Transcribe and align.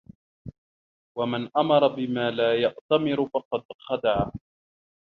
وَمَنْ 1.17 1.49
أَمَرَ 1.57 1.87
بِمَا 1.87 2.31
لَا 2.31 2.55
يَأْتَمِرُ 2.55 3.29
فَقَدْ 3.33 3.63
خَدَعَ 3.79 4.31